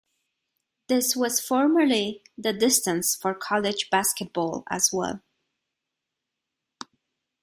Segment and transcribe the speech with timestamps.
[0.87, 5.21] This was formerly the distance for college basketball as well.